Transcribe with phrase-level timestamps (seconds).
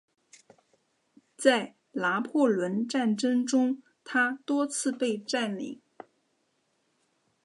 [1.37, 5.79] 在拿破仑战争中它多次被占领。